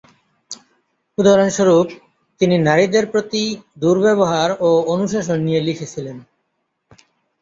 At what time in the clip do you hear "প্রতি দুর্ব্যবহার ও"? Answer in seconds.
3.07-4.69